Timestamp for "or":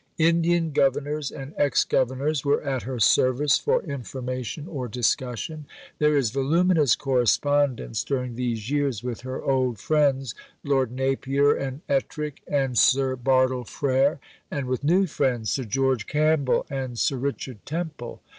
4.67-4.87